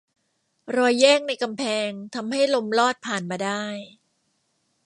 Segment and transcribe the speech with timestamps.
[0.75, 3.63] รอยแยกในกำแพงทำให้ลมลอดผ่านมาได้